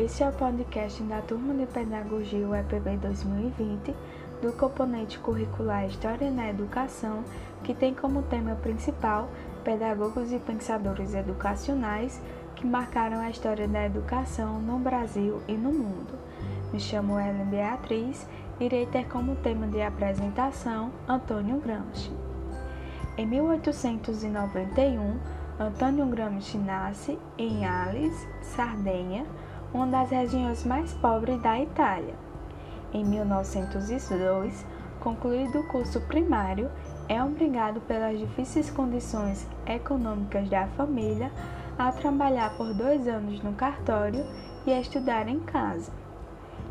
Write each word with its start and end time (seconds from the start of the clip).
Este 0.00 0.22
é 0.22 0.28
o 0.30 0.32
podcast 0.32 1.02
da 1.02 1.20
Turma 1.20 1.52
de 1.52 1.66
Pedagogia 1.66 2.48
UEPB 2.48 2.96
2020 3.02 3.94
do 4.40 4.50
componente 4.54 5.18
curricular 5.18 5.84
História 5.84 6.30
na 6.30 6.48
Educação, 6.48 7.22
que 7.62 7.74
tem 7.74 7.94
como 7.94 8.22
tema 8.22 8.54
principal 8.54 9.28
pedagogos 9.62 10.32
e 10.32 10.38
pensadores 10.38 11.12
educacionais 11.12 12.18
que 12.56 12.66
marcaram 12.66 13.20
a 13.20 13.28
história 13.28 13.68
da 13.68 13.84
educação 13.84 14.58
no 14.58 14.78
Brasil 14.78 15.42
e 15.46 15.52
no 15.52 15.70
mundo. 15.70 16.18
Me 16.72 16.80
chamo 16.80 17.20
Ellen 17.20 17.44
Beatriz 17.44 18.26
e 18.58 18.64
irei 18.64 18.86
ter 18.86 19.06
como 19.06 19.36
tema 19.36 19.66
de 19.66 19.82
apresentação 19.82 20.90
Antônio 21.06 21.60
Gramsci. 21.60 22.10
Em 23.18 23.26
1891, 23.26 25.18
Antônio 25.60 26.06
Gramsci 26.06 26.56
nasce 26.56 27.18
em 27.36 27.66
Ales, 27.66 28.26
Sardenha, 28.40 29.26
uma 29.72 29.86
das 29.86 30.10
regiões 30.10 30.64
mais 30.64 30.92
pobres 30.94 31.40
da 31.40 31.60
Itália. 31.60 32.14
Em 32.92 33.04
1902, 33.04 34.66
concluído 34.98 35.60
o 35.60 35.68
curso 35.68 36.00
primário, 36.02 36.70
é 37.08 37.22
obrigado 37.22 37.80
pelas 37.82 38.18
difíceis 38.18 38.70
condições 38.70 39.46
econômicas 39.66 40.48
da 40.48 40.66
família 40.68 41.30
a 41.78 41.90
trabalhar 41.92 42.56
por 42.56 42.74
dois 42.74 43.06
anos 43.08 43.42
no 43.42 43.52
cartório 43.52 44.24
e 44.66 44.72
a 44.72 44.80
estudar 44.80 45.28
em 45.28 45.40
casa. 45.40 45.92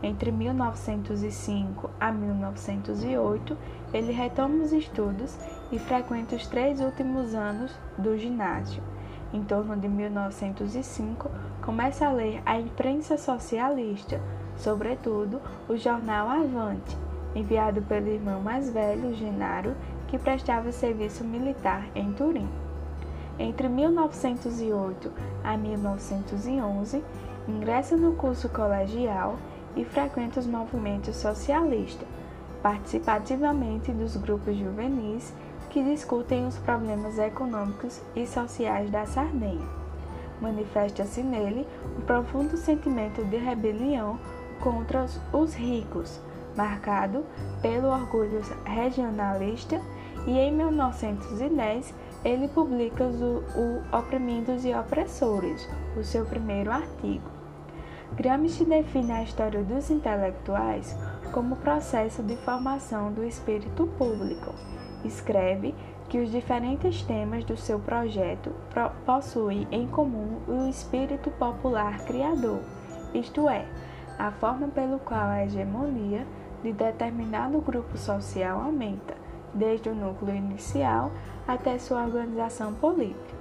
Entre 0.01 0.31
1905 0.31 1.89
a 1.99 2.11
1908, 2.11 3.57
ele 3.93 4.11
retoma 4.11 4.63
os 4.63 4.71
estudos 4.71 5.37
e 5.71 5.79
frequenta 5.79 6.35
os 6.35 6.47
três 6.47 6.79
últimos 6.79 7.33
anos 7.33 7.77
do 7.97 8.17
ginásio. 8.17 8.81
Em 9.31 9.43
torno 9.43 9.77
de 9.77 9.87
1905, 9.87 11.29
começa 11.61 12.07
a 12.07 12.11
ler 12.11 12.41
a 12.45 12.59
imprensa 12.59 13.17
socialista, 13.17 14.19
sobretudo 14.57 15.39
o 15.67 15.77
jornal 15.77 16.27
Avante, 16.27 16.97
enviado 17.35 17.81
pelo 17.83 18.07
irmão 18.07 18.41
mais 18.41 18.71
velho, 18.71 19.13
Genaro, 19.13 19.75
que 20.07 20.17
prestava 20.17 20.71
serviço 20.71 21.23
militar 21.23 21.85
em 21.93 22.11
Turim. 22.13 22.49
Entre 23.37 23.69
1908 23.69 25.11
a 25.43 25.55
1911, 25.55 27.03
ingressa 27.47 27.95
no 27.95 28.13
curso 28.13 28.49
colegial 28.49 29.37
e 29.75 29.85
frequenta 29.85 30.39
os 30.39 30.47
movimentos 30.47 31.15
socialistas, 31.15 32.07
participa 32.61 33.13
ativamente 33.13 33.91
dos 33.91 34.17
grupos 34.17 34.57
juvenis 34.57 35.33
que 35.69 35.83
discutem 35.83 36.47
os 36.47 36.57
problemas 36.57 37.17
econômicos 37.17 38.01
e 38.15 38.25
sociais 38.25 38.89
da 38.89 39.05
Sardenha 39.05 39.79
manifesta-se 40.41 41.21
nele 41.21 41.67
um 41.97 42.01
profundo 42.01 42.57
sentimento 42.57 43.23
de 43.25 43.37
rebelião 43.37 44.19
contra 44.59 45.05
os 45.31 45.53
ricos, 45.53 46.19
marcado 46.55 47.25
pelo 47.61 47.87
orgulho 47.87 48.41
regionalista, 48.65 49.81
e 50.27 50.37
em 50.37 50.53
1910 50.53 51.93
ele 52.25 52.47
publica 52.49 53.05
o, 53.05 53.43
o 53.55 53.97
Oprimidos 53.97 54.65
e 54.65 54.73
Opressores, 54.73 55.67
o 55.97 56.03
seu 56.03 56.25
primeiro 56.25 56.71
artigo. 56.71 57.29
Gramsci 58.13 58.65
define 58.65 59.11
a 59.11 59.23
história 59.23 59.63
dos 59.63 59.89
intelectuais 59.89 60.95
como 61.31 61.55
processo 61.57 62.21
de 62.23 62.35
formação 62.37 63.13
do 63.13 63.23
espírito 63.23 63.87
público. 63.97 64.53
Escreve 65.03 65.73
que 66.09 66.19
os 66.19 66.31
diferentes 66.31 67.03
temas 67.03 67.45
do 67.45 67.55
seu 67.55 67.79
projeto 67.79 68.51
possuem 69.05 69.67
em 69.71 69.87
comum 69.87 70.39
o 70.47 70.67
espírito 70.67 71.29
popular 71.31 71.99
criador, 71.99 72.59
isto 73.13 73.47
é, 73.47 73.65
a 74.17 74.31
forma 74.31 74.67
pelo 74.67 74.97
qual 74.99 75.29
a 75.29 75.43
hegemonia 75.43 76.25
de 76.63 76.73
determinado 76.73 77.61
grupo 77.61 77.95
social 77.97 78.59
aumenta, 78.59 79.13
desde 79.53 79.89
o 79.89 79.95
núcleo 79.95 80.35
inicial 80.35 81.11
até 81.47 81.77
sua 81.77 82.03
organização 82.03 82.73
política. 82.73 83.39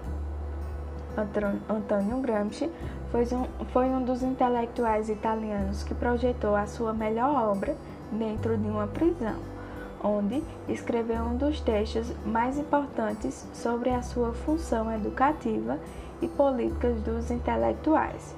Antônio 1.68 2.20
Gramsci 2.20 2.70
foi 3.10 3.24
um, 3.32 3.64
foi 3.72 3.86
um 3.86 4.04
dos 4.04 4.22
intelectuais 4.22 5.08
italianos 5.08 5.82
que 5.82 5.94
projetou 5.94 6.54
a 6.54 6.66
sua 6.66 6.92
melhor 6.92 7.50
obra 7.50 7.74
dentro 8.12 8.56
de 8.56 8.68
uma 8.68 8.86
prisão 8.86 9.57
onde 10.02 10.42
escreveu 10.68 11.24
um 11.24 11.36
dos 11.36 11.60
textos 11.60 12.12
mais 12.24 12.58
importantes 12.58 13.46
sobre 13.52 13.90
a 13.90 14.02
sua 14.02 14.32
função 14.32 14.92
educativa 14.92 15.78
e 16.20 16.28
políticas 16.28 17.00
dos 17.02 17.30
intelectuais, 17.30 18.34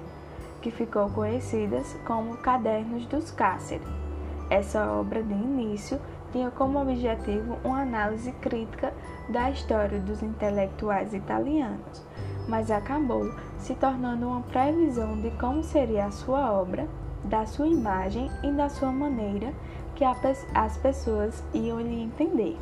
que 0.60 0.70
ficou 0.70 1.08
conhecida 1.10 1.82
como 2.06 2.36
Cadernos 2.38 3.06
dos 3.06 3.30
Cáceres. 3.30 3.86
Essa 4.48 4.90
obra 4.92 5.22
de 5.22 5.32
início 5.32 6.00
tinha 6.32 6.50
como 6.50 6.80
objetivo 6.80 7.56
uma 7.64 7.82
análise 7.82 8.32
crítica 8.32 8.92
da 9.28 9.50
história 9.50 10.00
dos 10.00 10.22
intelectuais 10.22 11.14
italianos, 11.14 12.04
mas 12.48 12.70
acabou 12.70 13.32
se 13.58 13.74
tornando 13.74 14.26
uma 14.26 14.42
previsão 14.42 15.20
de 15.20 15.30
como 15.32 15.62
seria 15.62 16.06
a 16.06 16.10
sua 16.10 16.52
obra, 16.52 16.88
da 17.24 17.46
sua 17.46 17.68
imagem 17.68 18.30
e 18.42 18.50
da 18.50 18.68
sua 18.68 18.90
maneira 18.90 19.52
que 20.00 20.04
as 20.54 20.78
pessoas 20.78 21.44
iam 21.52 21.78
lhe 21.78 22.02
entender. 22.02 22.58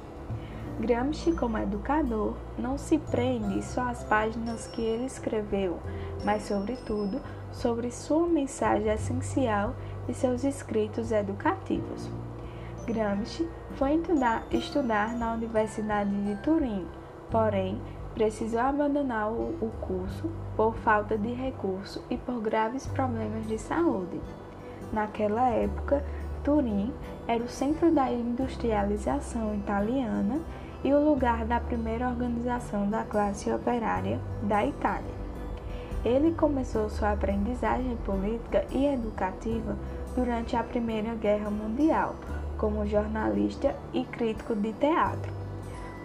Gramsci, 0.81 1.31
como 1.31 1.56
educador, 1.56 2.34
não 2.59 2.76
se 2.76 2.99
prende 2.99 3.62
só 3.62 3.82
às 3.82 4.03
páginas 4.03 4.66
que 4.66 4.82
ele 4.82 5.04
escreveu, 5.04 5.78
mas, 6.25 6.43
sobretudo, 6.43 7.21
sobre 7.53 7.93
sua 7.93 8.26
mensagem 8.26 8.93
essencial 8.93 9.76
e 10.09 10.15
seus 10.15 10.43
escritos 10.43 11.12
educativos. 11.12 12.10
Gramsci 12.84 13.49
foi 13.75 14.03
estudar 14.50 15.16
na 15.16 15.32
Universidade 15.32 16.10
de 16.10 16.43
Turim, 16.43 16.88
porém, 17.31 17.81
precisou 18.15 18.60
abandonar 18.60 19.31
o 19.31 19.70
curso 19.81 20.28
por 20.56 20.75
falta 20.78 21.16
de 21.16 21.32
recurso 21.34 22.03
e 22.10 22.16
por 22.16 22.41
graves 22.41 22.84
problemas 22.88 23.47
de 23.47 23.59
saúde. 23.59 24.20
Naquela 24.93 25.50
época, 25.50 26.03
Turim 26.48 26.91
era 27.26 27.44
o 27.44 27.48
centro 27.48 27.92
da 27.92 28.10
industrialização 28.10 29.54
italiana 29.54 30.41
e 30.82 30.94
o 30.94 31.10
lugar 31.10 31.44
da 31.44 31.60
primeira 31.60 32.09
organização 32.09 32.88
da 32.88 33.03
classe 33.04 33.53
operária 33.53 34.19
da 34.44 34.64
Itália. 34.64 35.12
Ele 36.03 36.32
começou 36.32 36.88
sua 36.88 37.12
aprendizagem 37.12 37.94
política 37.98 38.64
e 38.70 38.87
educativa 38.87 39.76
durante 40.16 40.56
a 40.56 40.62
Primeira 40.62 41.14
Guerra 41.16 41.50
Mundial, 41.50 42.14
como 42.56 42.87
jornalista 42.87 43.76
e 43.92 44.04
crítico 44.04 44.56
de 44.56 44.72
teatro. 44.72 45.31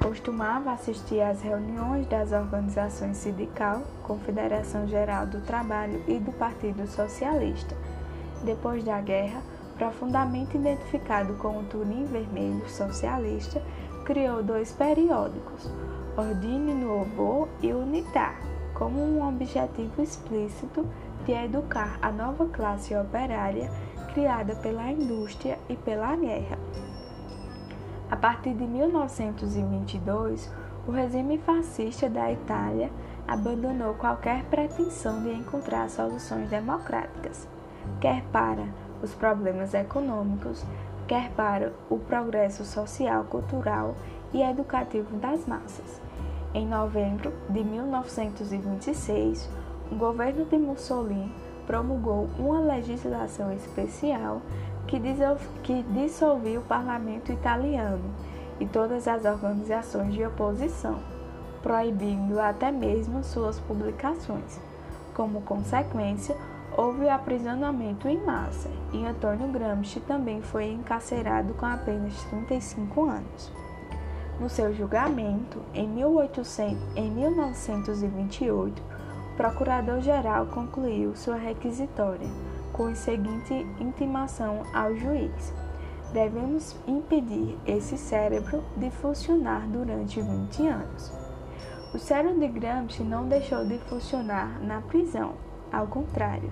Costumava 0.02 0.74
assistir 0.74 1.22
às 1.22 1.42
reuniões 1.42 2.06
das 2.08 2.34
organizações 2.34 3.16
sindical, 3.16 3.82
Confederação 4.04 4.90
Geral 4.90 5.26
do 5.26 5.40
Trabalho 5.40 6.04
e 6.06 6.20
do 6.20 6.34
Partido 6.34 6.86
Socialista. 6.86 7.78
Depois 8.44 8.84
da 8.84 9.00
guerra, 9.00 9.42
profundamente 9.78 10.58
identificado 10.58 11.34
com 11.36 11.60
o 11.60 11.64
Turim 11.64 12.06
Vermelho 12.06 12.68
socialista, 12.70 13.62
criou 14.06 14.44
dois 14.44 14.72
periódicos, 14.72 15.72
Ordine 16.18 16.74
Nouveau 16.74 17.48
e 17.62 17.74
Unitar, 17.74 18.40
como 18.74 19.00
um 19.00 19.28
objetivo 19.28 20.02
explícito 20.02 20.86
de 21.26 21.32
educar 21.32 21.98
a 22.02 22.12
nova 22.12 22.46
classe 22.48 22.96
operária 22.96 23.72
criada 24.14 24.56
pela 24.56 24.92
indústria 24.92 25.58
e 25.70 25.76
pela 25.76 26.16
guerra. 26.16 26.58
A 28.12 28.16
partir 28.16 28.54
de 28.54 28.66
1922, 28.66 30.52
o 30.88 30.92
regime 30.92 31.38
fascista 31.40 32.10
da 32.10 32.32
Itália 32.32 32.92
abandonou 33.28 33.94
qualquer 33.96 34.44
pretensão 34.46 35.24
de 35.24 35.34
encontrar 35.34 35.90
soluções 35.90 36.50
democráticas, 36.50 37.48
quer 38.00 38.22
para 38.32 38.68
os 39.04 39.14
problemas 39.14 39.74
econômicos, 39.74 40.66
quer 41.08 41.30
para 41.32 41.74
o 41.90 42.00
progresso 42.00 42.64
social, 42.64 43.26
cultural 43.26 43.94
e 44.34 44.42
educativo 44.42 45.18
das 45.18 45.46
massas. 45.46 46.02
Em 46.54 46.66
novembro 46.66 47.34
de 47.50 47.64
1926, 47.64 49.50
o 49.92 49.96
governo 49.96 50.46
de 50.46 50.58
Mussolini 50.58 51.32
promulgou 51.68 52.30
uma 52.40 52.60
legislação 52.62 53.52
especial 53.52 54.42
que 54.88 55.84
dissolveu 55.94 56.62
o 56.62 56.66
parlamento 56.66 57.32
italiano 57.32 58.04
e 58.60 58.66
todas 58.66 59.08
as 59.08 59.26
organizações 59.26 60.14
de 60.14 60.24
oposição, 60.26 61.00
proibindo 61.62 62.40
até 62.40 62.72
mesmo 62.72 63.24
suas 63.24 63.60
publicações. 63.60 64.60
Como 65.16 65.42
consequência, 65.42 66.36
houve 66.78 67.08
aprisionamento 67.08 68.08
em 68.08 68.18
massa 68.18 68.70
e 68.92 69.06
Antônio 69.06 69.48
Gramsci 69.48 70.00
também 70.02 70.42
foi 70.42 70.72
encarcerado 70.72 71.54
com 71.54 71.66
apenas 71.66 72.24
35 72.26 73.04
anos. 73.04 73.52
No 74.40 74.50
seu 74.50 74.74
julgamento, 74.74 75.62
em, 75.74 75.88
1800, 75.88 76.78
em 76.96 77.12
1928, 77.12 78.82
o 78.82 79.38
procurador-geral 79.38 80.48
concluiu 80.48 81.16
sua 81.16 81.36
requisitória, 81.36 82.28
com 82.72 82.88
a 82.88 82.96
seguinte 82.96 83.54
intimação 83.80 84.64
ao 84.74 84.96
juiz: 84.96 85.54
devemos 86.12 86.76
impedir 86.88 87.58
esse 87.66 87.98
cérebro 87.98 88.64
de 88.76 88.90
funcionar 88.90 89.68
durante 89.68 90.22
20 90.22 90.68
anos. 90.68 91.12
O 91.94 92.00
cérebro 92.00 92.40
de 92.40 92.48
Gramsci 92.48 93.04
não 93.04 93.28
deixou 93.28 93.64
de 93.66 93.78
funcionar 93.80 94.60
na 94.62 94.82
prisão, 94.82 95.34
ao 95.72 95.86
contrário, 95.88 96.52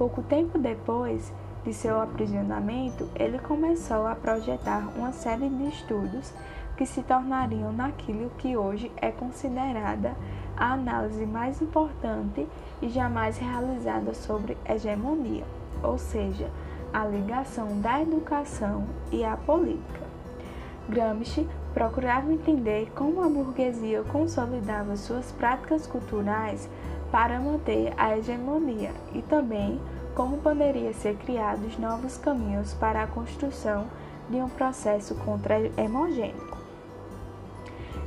pouco 0.00 0.22
tempo 0.22 0.58
depois 0.58 1.30
de 1.62 1.74
seu 1.74 2.00
aprisionamento, 2.00 3.06
ele 3.14 3.38
começou 3.38 4.06
a 4.06 4.14
projetar 4.14 4.90
uma 4.96 5.12
série 5.12 5.46
de 5.46 5.68
estudos 5.68 6.32
que 6.74 6.86
se 6.86 7.02
tornariam 7.02 7.70
naquilo 7.70 8.30
que 8.38 8.56
hoje 8.56 8.90
é 8.96 9.10
considerada 9.10 10.16
a 10.56 10.72
análise 10.72 11.26
mais 11.26 11.60
importante 11.60 12.48
e 12.80 12.88
jamais 12.88 13.36
realizada 13.36 14.14
sobre 14.14 14.56
hegemonia, 14.66 15.44
ou 15.82 15.98
seja, 15.98 16.48
a 16.94 17.04
ligação 17.04 17.78
da 17.82 18.00
educação 18.00 18.86
e 19.12 19.22
a 19.22 19.36
política. 19.36 20.00
Gramsci 20.88 21.46
procurava 21.74 22.32
entender 22.32 22.90
como 22.94 23.22
a 23.22 23.28
burguesia 23.28 24.02
consolidava 24.04 24.96
suas 24.96 25.30
práticas 25.32 25.86
culturais 25.86 26.70
para 27.10 27.40
manter 27.40 27.92
a 27.96 28.16
hegemonia 28.16 28.92
e 29.12 29.22
também 29.22 29.80
como 30.14 30.38
poderia 30.38 30.92
ser 30.92 31.16
criados 31.16 31.78
novos 31.78 32.16
caminhos 32.16 32.74
para 32.74 33.02
a 33.02 33.06
construção 33.06 33.86
de 34.28 34.36
um 34.36 34.48
processo 34.48 35.14
contra-hemogênico. 35.16 36.58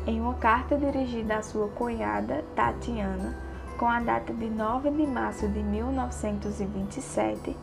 Em 0.05 0.19
uma 0.19 0.33
carta 0.35 0.77
dirigida 0.77 1.37
à 1.37 1.41
sua 1.41 1.69
cunhada, 1.69 2.43
Tatiana, 2.55 3.37
com 3.77 3.87
a 3.87 3.99
data 3.99 4.33
de 4.33 4.49
9 4.49 4.91
de 4.91 5.07
março 5.07 5.47
de 5.47 5.63
1927, 5.63 7.55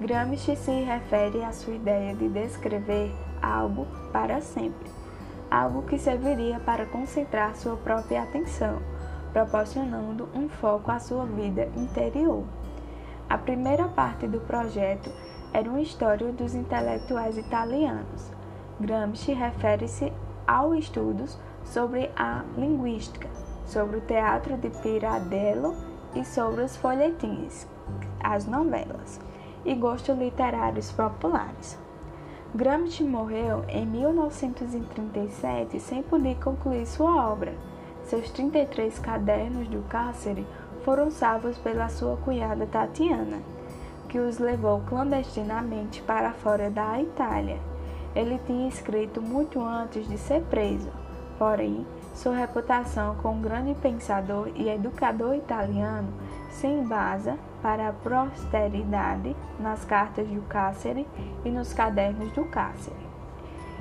Gramsci 0.00 0.54
se 0.56 0.70
refere 0.70 1.42
à 1.42 1.52
sua 1.52 1.74
ideia 1.74 2.14
de 2.14 2.28
descrever 2.28 3.12
algo 3.42 3.86
para 4.12 4.40
sempre, 4.40 4.88
algo 5.50 5.82
que 5.82 5.98
serviria 5.98 6.60
para 6.60 6.86
concentrar 6.86 7.56
sua 7.56 7.76
própria 7.76 8.22
atenção, 8.22 8.78
proporcionando 9.38 10.28
um 10.34 10.48
foco 10.48 10.90
à 10.90 10.98
sua 10.98 11.24
vida 11.24 11.70
interior. 11.76 12.42
A 13.30 13.38
primeira 13.38 13.86
parte 13.86 14.26
do 14.26 14.40
projeto 14.40 15.12
era 15.52 15.70
uma 15.70 15.80
história 15.80 16.32
dos 16.32 16.56
intelectuais 16.56 17.38
italianos. 17.38 18.32
Gramsci 18.80 19.32
refere-se 19.32 20.12
ao 20.44 20.74
estudos 20.74 21.38
sobre 21.62 22.10
a 22.16 22.42
linguística, 22.56 23.28
sobre 23.64 23.98
o 23.98 24.00
teatro 24.00 24.56
de 24.56 24.70
Pirandello 24.70 25.76
e 26.16 26.24
sobre 26.24 26.62
os 26.62 26.76
folhetins, 26.76 27.68
as 28.18 28.44
novelas, 28.44 29.20
e 29.64 29.72
gostos 29.72 30.18
literários 30.18 30.90
populares. 30.90 31.78
Gramsci 32.52 33.04
morreu 33.04 33.64
em 33.68 33.86
1937 33.86 35.78
sem 35.78 36.02
poder 36.02 36.36
concluir 36.40 36.84
sua 36.86 37.30
obra. 37.30 37.67
Seus 38.08 38.30
33 38.30 38.98
cadernos 39.00 39.68
do 39.68 39.82
cárcere 39.82 40.46
foram 40.82 41.10
salvos 41.10 41.58
pela 41.58 41.90
sua 41.90 42.16
cunhada 42.16 42.64
Tatiana, 42.64 43.36
que 44.08 44.18
os 44.18 44.38
levou 44.38 44.80
clandestinamente 44.88 46.00
para 46.00 46.32
fora 46.32 46.70
da 46.70 46.98
Itália. 47.02 47.58
Ele 48.16 48.40
tinha 48.46 48.66
escrito 48.66 49.20
muito 49.20 49.60
antes 49.60 50.08
de 50.08 50.16
ser 50.16 50.40
preso. 50.44 50.88
Porém, 51.38 51.86
sua 52.14 52.34
reputação 52.34 53.14
como 53.16 53.42
grande 53.42 53.74
pensador 53.74 54.50
e 54.54 54.70
educador 54.70 55.34
italiano 55.34 56.08
se 56.50 56.66
embasa 56.66 57.38
para 57.60 57.90
a 57.90 57.92
posteridade 57.92 59.36
nas 59.60 59.84
cartas 59.84 60.26
do 60.26 60.40
Cáceres 60.48 61.06
e 61.44 61.50
nos 61.50 61.74
cadernos 61.74 62.32
do 62.32 62.46
Cáceres. 62.46 63.07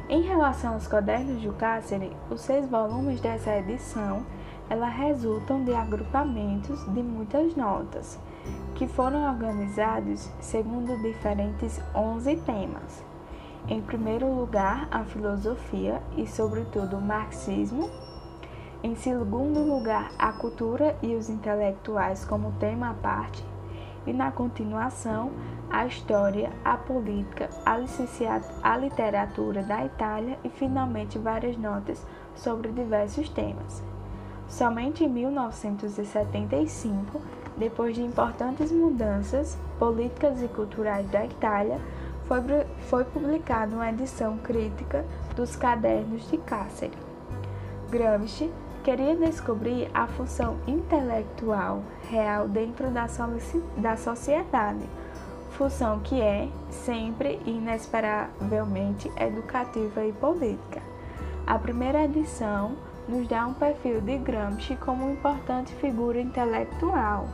Em 0.09 0.21
relação 0.21 0.75
aos 0.75 0.88
cadernos 0.88 1.42
do 1.42 1.51
Cáceres, 1.51 2.13
os 2.31 2.39
seis 2.39 2.65
volumes 2.69 3.19
dessa 3.19 3.57
edição 3.57 4.25
elas 4.69 4.94
resultam 4.94 5.65
de 5.65 5.74
agrupamentos 5.74 6.81
de 6.94 7.04
muitas 7.04 7.54
notas, 7.57 8.18
que 8.75 8.88
foram 8.88 9.30
organizados 9.30 10.31
segundo 10.39 10.98
diferentes 11.01 11.81
11 11.94 12.38
temas. 12.38 13.04
Em 13.68 13.81
primeiro 13.81 14.33
lugar, 14.33 14.88
a 14.92 15.04
filosofia 15.04 16.01
e, 16.15 16.25
sobretudo, 16.25 16.95
o 16.95 17.01
marxismo. 17.01 17.89
Em 18.81 18.95
segundo 18.95 19.62
lugar, 19.62 20.13
a 20.18 20.31
cultura 20.31 20.95
e 21.01 21.15
os 21.15 21.27
intelectuais 21.27 22.24
como 22.24 22.54
tema 22.54 22.92
à 22.92 22.94
parte. 22.94 23.45
E 24.06 24.13
na 24.13 24.31
continuação, 24.31 25.31
a 25.69 25.86
história, 25.86 26.50
a 26.64 26.78
política, 26.78 27.50
a, 27.66 27.78
a 28.64 28.78
literatura 28.78 29.62
da 29.64 29.86
Itália 29.86 30.40
e, 30.44 30.50
finalmente, 30.50 31.19
várias 31.19 31.58
notas 31.58 32.06
sobre 32.36 32.72
diversos 32.72 33.28
temas. 33.30 33.84
Somente 34.48 35.04
em 35.04 35.10
1975, 35.10 37.22
depois 37.58 37.96
de 37.96 38.02
importantes 38.02 38.72
mudanças 38.72 39.58
políticas 39.78 40.42
e 40.42 40.48
culturais 40.48 41.06
da 41.10 41.25
Itália, 41.25 41.80
foi, 42.25 42.40
foi 42.90 43.04
publicada 43.06 43.75
uma 43.75 43.90
edição 43.90 44.38
crítica 44.38 45.06
dos 45.36 45.56
Cadernos 45.56 46.30
de 46.30 46.38
Cáceres. 46.38 46.98
Gramsci 47.90 48.52
queria 48.84 49.16
descobrir 49.16 49.90
a 49.94 50.08
função 50.08 50.58
intelectual 50.66 51.84
real 52.10 52.48
dentro 52.48 52.90
da, 52.90 53.06
da 53.78 53.98
sociedade, 53.98 54.90
função 55.57 56.00
que 56.00 56.21
é 56.21 56.48
sempre 56.69 57.42
inesperavelmente 57.45 59.12
educativa 59.18 60.06
e 60.06 60.13
política. 60.13 60.81
A 61.48 61.57
primeira 61.57 62.04
edição 62.04 62.75
nos 63.09 63.27
dá 63.27 63.48
um 63.48 63.54
perfil 63.54 64.00
de 64.01 64.18
Gramsci 64.19 64.75
como 64.75 65.09
importante 65.09 65.74
figura 65.75 66.21
intelectual, 66.21 67.27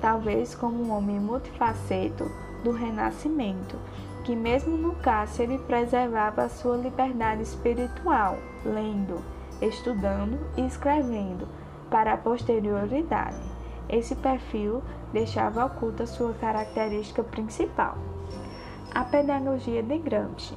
talvez 0.00 0.54
como 0.54 0.84
um 0.84 0.92
homem 0.92 1.18
multifaceto 1.18 2.30
do 2.62 2.70
Renascimento, 2.70 3.76
que 4.22 4.36
mesmo 4.36 4.76
no 4.76 4.94
cárcere 4.96 5.58
preservava 5.58 6.48
sua 6.48 6.76
liberdade 6.76 7.42
espiritual, 7.42 8.38
lendo, 8.64 9.20
estudando 9.60 10.38
e 10.56 10.64
escrevendo 10.64 11.48
para 11.90 12.14
a 12.14 12.16
posterioridade. 12.16 13.53
Esse 13.88 14.14
perfil 14.14 14.82
deixava 15.12 15.64
oculta 15.64 16.06
sua 16.06 16.32
característica 16.34 17.22
principal, 17.22 17.96
a 18.94 19.04
pedagogia 19.04 19.82
de 19.82 19.98
Gramsci. 19.98 20.56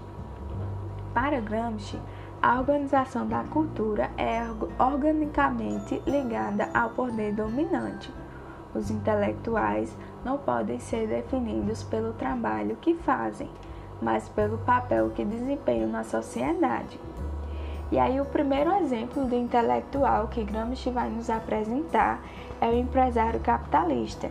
Para 1.14 1.42
Gramsci, 1.42 2.00
a 2.42 2.60
organização 2.60 3.28
da 3.28 3.44
cultura 3.44 4.12
é 4.18 4.42
organicamente 4.80 6.02
ligada 6.06 6.70
ao 6.74 6.92
poder 6.92 7.34
dominante. 7.34 8.14
Os 8.76 8.92
intelectuais 8.92 9.96
não 10.24 10.38
podem 10.38 10.80
ser 10.80 11.08
definidos 11.08 11.84
pelo 11.84 12.14
trabalho 12.14 12.78
que 12.80 12.94
fazem, 12.94 13.50
mas 14.02 14.30
pelo 14.30 14.60
papel 14.60 15.10
que 15.10 15.26
desempenham 15.26 15.90
na 15.90 16.04
sociedade. 16.04 17.00
E 17.92 17.98
aí 17.98 18.20
o 18.20 18.26
primeiro 18.26 18.72
exemplo 18.76 19.26
de 19.26 19.36
intelectual 19.36 20.28
que 20.28 20.44
Gramsci 20.44 20.90
vai 20.90 21.10
nos 21.10 21.30
apresentar 21.30 22.22
é 22.62 22.68
o 22.68 22.78
empresário 22.78 23.40
capitalista, 23.40 24.30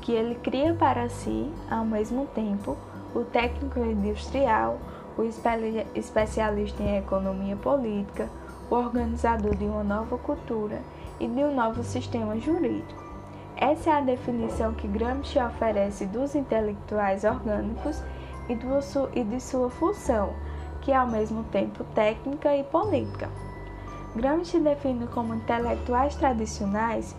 que 0.00 0.12
ele 0.12 0.34
cria 0.36 0.74
para 0.74 1.08
si, 1.08 1.50
ao 1.70 1.84
mesmo 1.84 2.26
tempo, 2.26 2.76
o 3.14 3.20
técnico 3.20 3.78
industrial, 3.80 4.78
o 5.16 5.22
especialista 5.94 6.82
em 6.82 6.98
economia 6.98 7.56
política, 7.56 8.28
o 8.70 8.74
organizador 8.74 9.54
de 9.54 9.64
uma 9.64 9.84
nova 9.84 10.16
cultura 10.18 10.80
e 11.20 11.26
de 11.26 11.44
um 11.44 11.54
novo 11.54 11.84
sistema 11.84 12.38
jurídico. 12.38 13.02
Essa 13.56 13.90
é 13.90 13.92
a 13.92 14.00
definição 14.00 14.72
que 14.72 14.88
Gramsci 14.88 15.38
oferece 15.38 16.06
dos 16.06 16.34
intelectuais 16.34 17.22
orgânicos 17.22 18.02
e, 18.48 18.54
do, 18.54 18.68
e 19.14 19.22
de 19.22 19.40
sua 19.40 19.70
função, 19.70 20.32
que 20.80 20.90
é 20.90 20.96
ao 20.96 21.06
mesmo 21.06 21.44
tempo 21.44 21.84
técnica 21.94 22.56
e 22.56 22.64
política. 22.64 23.28
Gramsci 24.16 24.58
define 24.58 25.06
como 25.06 25.34
intelectuais 25.34 26.16
tradicionais 26.16 27.14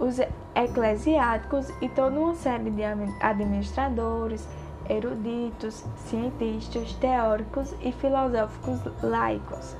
os 0.00 0.18
eclesiásticos 0.54 1.70
e 1.80 1.88
toda 1.90 2.18
uma 2.18 2.34
série 2.34 2.70
de 2.70 2.82
administradores, 3.20 4.48
eruditos, 4.88 5.84
cientistas, 5.96 6.94
teóricos 6.94 7.74
e 7.82 7.92
filosóficos 7.92 8.80
laicos. 9.02 9.76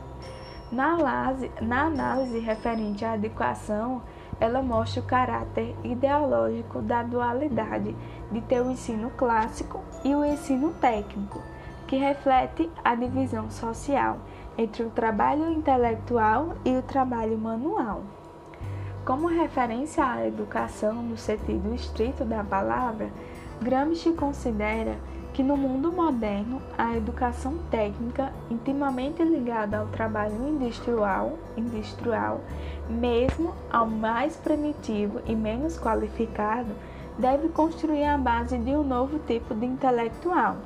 Na 0.71 0.93
análise, 0.93 1.51
na 1.61 1.87
análise 1.87 2.39
referente 2.39 3.05
à 3.05 3.17
educação, 3.17 4.03
ela 4.39 4.63
mostra 4.63 5.03
o 5.03 5.07
caráter 5.07 5.75
ideológico 5.83 6.81
da 6.81 7.03
dualidade 7.03 7.97
de 8.31 8.41
ter 8.43 8.61
o 8.61 8.71
ensino 8.71 9.11
clássico 9.11 9.81
e 10.05 10.15
o 10.15 10.25
ensino 10.25 10.73
técnico, 10.75 11.43
que 11.89 11.97
reflete 11.97 12.71
a 12.85 12.95
divisão 12.95 13.51
social 13.51 14.19
entre 14.57 14.85
o 14.85 14.91
trabalho 14.91 15.51
intelectual 15.51 16.55
e 16.65 16.77
o 16.77 16.83
trabalho 16.83 17.37
manual. 17.37 18.03
Como 19.05 19.27
referência 19.27 20.05
à 20.05 20.27
educação 20.27 21.03
no 21.03 21.17
sentido 21.17 21.75
estrito 21.75 22.23
da 22.23 22.45
palavra, 22.45 23.11
Gramsci 23.61 24.13
considera 24.13 24.99
que 25.33 25.43
no 25.43 25.57
mundo 25.57 25.91
moderno 25.91 26.61
a 26.77 26.95
educação 26.97 27.57
técnica, 27.71 28.31
intimamente 28.51 29.23
ligada 29.23 29.79
ao 29.79 29.87
trabalho 29.87 30.47
industrial, 30.47 31.39
industrial, 31.57 32.43
mesmo 32.91 33.55
ao 33.71 33.87
mais 33.87 34.37
primitivo 34.37 35.21
e 35.25 35.35
menos 35.35 35.79
qualificado, 35.79 36.71
deve 37.19 37.49
construir 37.49 38.05
a 38.05 38.19
base 38.19 38.59
de 38.59 38.71
um 38.71 38.83
novo 38.83 39.19
tipo 39.21 39.55
de 39.55 39.65
intelectual. 39.65 40.57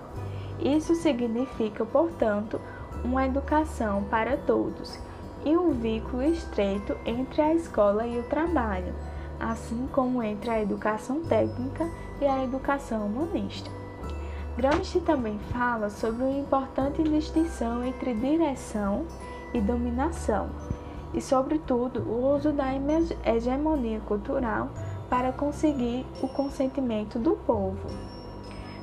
Isso 0.58 0.94
significa, 0.96 1.84
portanto, 1.84 2.60
uma 3.04 3.26
educação 3.26 4.02
para 4.04 4.36
todos 4.36 4.98
e 5.44 5.56
um 5.56 5.70
vínculo 5.72 6.22
estreito 6.22 6.96
entre 7.04 7.42
a 7.42 7.54
escola 7.54 8.06
e 8.06 8.18
o 8.18 8.22
trabalho, 8.24 8.94
assim 9.38 9.88
como 9.92 10.22
entre 10.22 10.50
a 10.50 10.62
educação 10.62 11.22
técnica 11.22 11.88
e 12.20 12.26
a 12.26 12.42
educação 12.42 13.06
humanista. 13.06 13.70
Gramsci 14.56 15.00
também 15.00 15.38
fala 15.52 15.90
sobre 15.90 16.22
uma 16.22 16.38
importante 16.38 17.02
distinção 17.02 17.84
entre 17.84 18.14
direção 18.14 19.04
e 19.52 19.60
dominação, 19.60 20.48
e, 21.12 21.20
sobretudo, 21.20 22.00
o 22.00 22.34
uso 22.34 22.52
da 22.52 22.66
hegemonia 23.24 24.00
cultural 24.00 24.70
para 25.08 25.32
conseguir 25.32 26.06
o 26.22 26.28
consentimento 26.28 27.18
do 27.18 27.32
povo. 27.32 28.13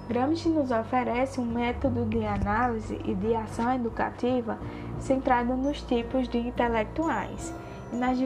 Gramsci 0.08 0.50
nos 0.50 0.72
oferece 0.72 1.40
um 1.40 1.46
método 1.46 2.06
de 2.06 2.26
análise 2.26 3.00
e 3.06 3.14
de 3.14 3.36
ação 3.36 3.74
educativa 3.74 4.58
centrado 5.00 5.56
nos 5.56 5.82
tipos 5.82 6.28
de 6.28 6.38
intelectuais 6.38 7.54
e 7.94 7.96
nas 7.96 8.18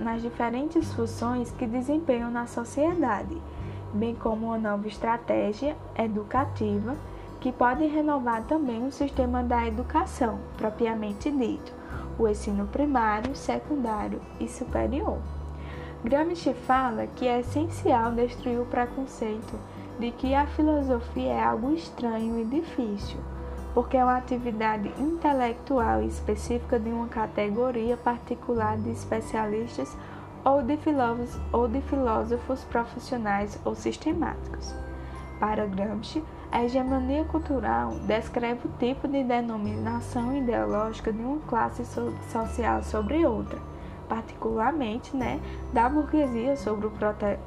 nas 0.00 0.22
diferentes 0.22 0.92
funções 0.92 1.50
que 1.52 1.66
desempenham 1.66 2.30
na 2.30 2.46
sociedade, 2.46 3.36
bem 3.92 4.14
como 4.14 4.46
uma 4.46 4.58
nova 4.58 4.86
estratégia 4.86 5.76
educativa 5.96 6.96
que 7.40 7.52
pode 7.52 7.86
renovar 7.86 8.42
também 8.44 8.84
o 8.86 8.92
sistema 8.92 9.42
da 9.42 9.66
educação, 9.66 10.38
propriamente 10.56 11.30
dito, 11.30 11.72
o 12.18 12.26
ensino 12.26 12.66
primário, 12.66 13.36
secundário 13.36 14.20
e 14.40 14.48
superior. 14.48 15.18
Gramsci 16.02 16.54
fala 16.54 17.06
que 17.06 17.26
é 17.26 17.40
essencial 17.40 18.12
destruir 18.12 18.60
o 18.60 18.66
preconceito 18.66 19.58
de 19.98 20.10
que 20.10 20.34
a 20.34 20.46
filosofia 20.46 21.32
é 21.32 21.44
algo 21.44 21.72
estranho 21.72 22.38
e 22.40 22.44
difícil, 22.44 23.18
porque 23.74 23.96
é 23.96 24.04
uma 24.04 24.16
atividade 24.16 24.92
intelectual 24.98 26.02
específica 26.02 26.78
de 26.78 26.90
uma 26.90 27.08
categoria 27.08 27.96
particular 27.96 28.76
de 28.76 28.90
especialistas 28.90 29.96
ou 30.44 30.62
de 30.62 30.76
filósofos, 30.76 31.40
ou 31.52 31.66
de 31.66 31.80
filósofos 31.82 32.62
profissionais 32.64 33.58
ou 33.64 33.74
sistemáticos. 33.74 34.74
Para 35.40 35.66
Gramsci, 35.66 36.22
a 36.52 36.64
hegemonia 36.64 37.24
cultural 37.24 37.98
descreve 38.06 38.68
o 38.68 38.70
tipo 38.78 39.08
de 39.08 39.24
denominação 39.24 40.34
ideológica 40.36 41.12
de 41.12 41.20
uma 41.20 41.40
classe 41.40 41.84
social 41.84 42.82
sobre 42.82 43.26
outra, 43.26 43.58
particularmente 44.08 45.16
né, 45.16 45.40
da 45.72 45.88
burguesia 45.88 46.56
sobre 46.56 46.86
o 46.86 46.92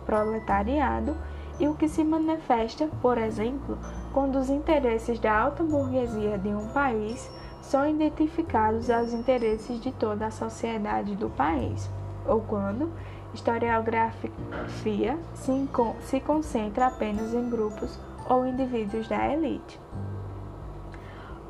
proletariado 0.05 1.15
e 1.59 1.67
o 1.67 1.75
que 1.75 1.89
se 1.89 2.03
manifesta, 2.03 2.87
por 3.01 3.17
exemplo, 3.17 3.77
quando 4.13 4.39
os 4.39 4.49
interesses 4.49 5.19
da 5.19 5.37
alta 5.37 5.63
burguesia 5.63 6.37
de 6.37 6.49
um 6.49 6.67
país 6.69 7.29
são 7.61 7.87
identificados 7.87 8.89
aos 8.89 9.13
interesses 9.13 9.79
de 9.79 9.91
toda 9.91 10.27
a 10.27 10.31
sociedade 10.31 11.15
do 11.15 11.29
país, 11.29 11.89
ou 12.25 12.41
quando 12.41 12.91
historiografia 13.33 15.17
se, 15.35 15.69
se 16.01 16.19
concentra 16.19 16.87
apenas 16.87 17.33
em 17.33 17.49
grupos 17.49 17.99
ou 18.27 18.45
indivíduos 18.45 19.07
da 19.07 19.27
elite. 19.31 19.79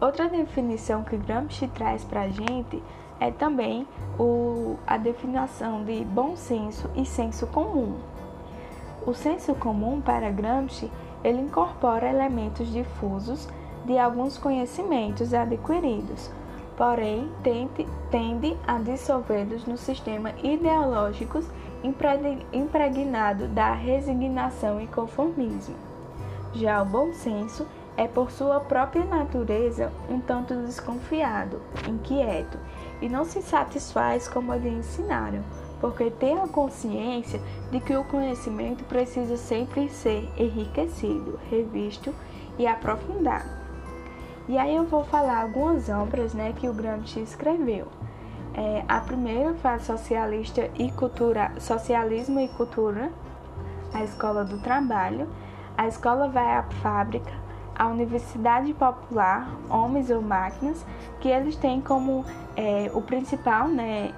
Outra 0.01 0.30
definição 0.30 1.04
que 1.04 1.18
Gramsci 1.18 1.68
traz 1.68 2.04
para 2.04 2.22
a 2.22 2.30
gente 2.30 2.82
é 3.20 3.32
também 3.32 3.86
o, 4.18 4.78
a 4.88 4.98
definição 4.98 5.84
de 5.84 6.06
bom 6.06 6.36
senso 6.38 6.89
e 6.96 7.06
senso 7.06 7.46
comum. 7.48 7.98
O 9.06 9.13
senso 9.13 9.56
comum 9.56 10.01
para 10.01 10.29
Gramsci 10.29 10.91
ele 11.24 11.41
incorpora 11.41 12.10
elementos 12.10 12.72
difusos 12.72 13.48
de 13.86 13.98
alguns 13.98 14.38
conhecimentos 14.38 15.34
adquiridos, 15.34 16.32
porém 16.77 17.29
tende, 17.44 17.86
tende 18.12 18.58
a 18.68 18.77
dissolvê-los 18.77 19.65
no 19.65 19.77
sistema 19.77 20.32
ideológico 20.44 21.41
impregnado 22.53 23.48
da 23.48 23.74
resignação 23.74 24.82
e 24.82 24.88
conformismo. 24.88 25.75
Já 26.53 26.82
o 26.82 26.86
bom 26.86 27.13
senso 27.13 27.65
é, 27.96 28.08
por 28.08 28.32
sua 28.32 28.60
própria 28.60 29.03
natureza, 29.06 29.91
um 30.10 30.20
tanto 30.20 30.56
desconfiado, 30.56 31.62
inquieto, 31.88 32.58
e 33.01 33.10
não 33.10 33.25
se 33.25 33.41
satisfaz 33.41 34.27
como 34.27 34.53
lhe 34.53 34.70
ensinaram, 34.70 35.44
porque 35.79 36.09
tem 36.12 36.39
a 36.39 36.48
consciência 36.48 37.41
de 37.71 37.79
que 37.79 37.95
o 37.95 38.03
conhecimento 38.03 38.83
precisa 38.83 39.38
sempre 39.38 39.89
ser 39.89 40.29
enriquecido, 40.38 41.39
revisto 41.50 42.13
e 42.57 42.67
aprofundado. 42.67 43.50
E 44.48 44.57
aí 44.57 44.75
eu 44.75 44.83
vou 44.86 45.03
falar 45.03 45.43
algumas 45.43 45.89
obras 45.89 46.33
né, 46.33 46.53
que 46.53 46.67
o 46.67 46.74
Gramsci 46.74 47.19
escreveu. 47.21 47.88
É, 48.53 48.83
a 48.88 49.00
primeira 49.00 49.53
foi 49.53 49.71
a 49.71 49.79
Socialista 49.79 50.69
e 50.75 50.91
Cultura, 50.91 51.51
Socialismo 51.59 52.39
e 52.39 52.48
Cultura, 52.50 53.12
a 53.93 54.03
Escola 54.03 54.43
do 54.43 54.59
Trabalho. 54.59 55.29
A 55.77 55.88
escola 55.88 56.27
vai 56.27 56.57
à 56.57 56.63
fábrica, 56.81 57.31
a 57.75 57.88
Universidade 57.88 58.74
Popular, 58.74 59.50
Homens 59.69 60.09
ou 60.09 60.21
Máquinas, 60.21 60.83
que 61.21 61.29
eles 61.29 61.55
têm 61.55 61.79
como 61.79 62.25
é, 62.57 62.91
o 62.93 63.01
principal 63.01 63.67
né, 63.69 64.13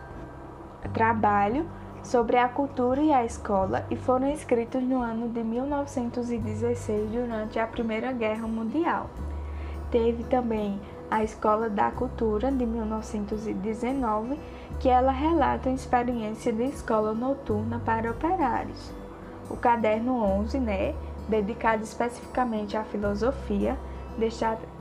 trabalho 0.90 1.66
sobre 2.04 2.38
a 2.38 2.50
cultura 2.50 3.02
e 3.02 3.14
a 3.14 3.24
escola 3.24 3.86
e 3.90 3.96
foram 3.96 4.32
escritos 4.32 4.82
no 4.82 5.02
ano 5.02 5.30
de 5.30 5.44
1916 5.44 7.12
durante 7.12 7.60
a 7.60 7.68
Primeira 7.68 8.12
Guerra 8.12 8.48
Mundial. 8.48 9.10
Teve 9.92 10.24
também 10.24 10.80
a 11.12 11.24
Escola 11.24 11.70
da 11.70 11.92
Cultura 11.92 12.50
de 12.50 12.66
1919, 12.66 14.40
que 14.80 14.88
ela 14.88 15.12
relata 15.12 15.70
a 15.70 15.74
experiência 15.74 16.54
de 16.54 16.64
escola 16.64 17.14
noturna 17.14 17.82
para 17.84 18.10
operários. 18.10 18.94
O 19.50 19.58
caderno 19.58 20.24
11, 20.24 20.58
né, 20.60 20.96
dedicado 21.28 21.84
especificamente 21.84 22.78
à 22.78 22.86
filosofia, 22.86 23.78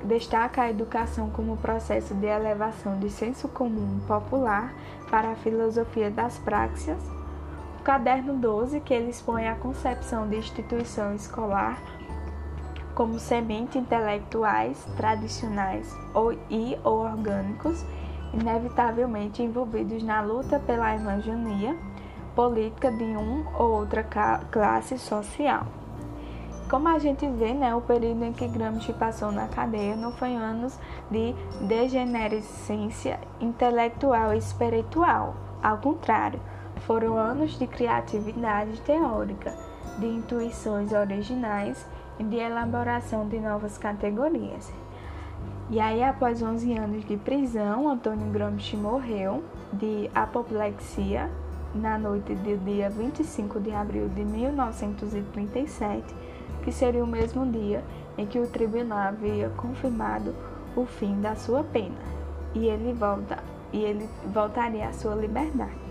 destaca 0.04 0.62
a 0.62 0.70
educação 0.70 1.30
como 1.30 1.56
processo 1.56 2.14
de 2.14 2.26
elevação 2.26 2.98
de 2.98 3.10
senso 3.10 3.48
comum 3.48 4.00
popular 4.06 4.72
para 5.10 5.32
a 5.32 5.36
filosofia 5.36 6.10
das 6.10 6.38
praxis. 6.38 6.98
O 7.78 7.82
caderno 7.82 8.34
12, 8.34 8.80
que 8.80 8.92
ele 8.92 9.10
expõe 9.10 9.48
a 9.48 9.54
concepção 9.54 10.28
de 10.28 10.36
instituição 10.36 11.14
escolar 11.14 11.78
como 12.94 13.18
semente 13.18 13.78
intelectuais 13.78 14.84
tradicionais 14.96 15.96
ou 16.12 16.32
e 16.50 16.76
ou 16.84 16.98
orgânicos, 16.98 17.82
inevitavelmente 18.34 19.42
envolvidos 19.42 20.02
na 20.02 20.20
luta 20.20 20.58
pela 20.58 20.94
hegemonia 20.94 21.74
política 22.34 22.92
de 22.92 23.04
um 23.04 23.44
ou 23.54 23.70
outra 23.70 24.04
classe 24.50 24.98
social. 24.98 25.79
Como 26.70 26.86
a 26.86 27.00
gente 27.00 27.26
vê, 27.26 27.52
né, 27.52 27.74
o 27.74 27.80
período 27.80 28.24
em 28.24 28.32
que 28.32 28.46
Gramsci 28.46 28.92
passou 28.92 29.32
na 29.32 29.48
cadeia 29.48 29.96
não 29.96 30.12
foi 30.12 30.36
anos 30.36 30.78
de 31.10 31.34
degenerescência 31.62 33.18
intelectual 33.40 34.32
e 34.32 34.38
espiritual. 34.38 35.34
Ao 35.60 35.78
contrário, 35.78 36.38
foram 36.86 37.16
anos 37.16 37.58
de 37.58 37.66
criatividade 37.66 38.80
teórica, 38.82 39.52
de 39.98 40.06
intuições 40.06 40.92
originais 40.92 41.84
e 42.20 42.22
de 42.22 42.36
elaboração 42.36 43.26
de 43.26 43.40
novas 43.40 43.76
categorias. 43.76 44.72
E 45.70 45.80
aí, 45.80 46.04
após 46.04 46.40
11 46.40 46.78
anos 46.78 47.04
de 47.04 47.16
prisão, 47.16 47.88
Antônio 47.88 48.30
Gramsci 48.30 48.76
morreu 48.76 49.42
de 49.72 50.08
apoplexia 50.14 51.28
na 51.74 51.98
noite 51.98 52.32
do 52.32 52.56
dia 52.58 52.88
25 52.88 53.58
de 53.58 53.72
abril 53.72 54.08
de 54.08 54.24
1937 54.24 56.29
que 56.62 56.72
seria 56.72 57.02
o 57.02 57.06
mesmo 57.06 57.46
dia 57.50 57.82
em 58.16 58.26
que 58.26 58.38
o 58.38 58.46
tribunal 58.46 58.98
havia 58.98 59.48
confirmado 59.50 60.34
o 60.76 60.84
fim 60.84 61.20
da 61.20 61.34
sua 61.34 61.64
pena, 61.64 61.98
e 62.54 62.66
ele 62.66 62.92
volta 62.92 63.42
e 63.72 63.84
ele 63.84 64.08
voltaria 64.32 64.88
à 64.88 64.92
sua 64.92 65.14
liberdade. 65.14 65.89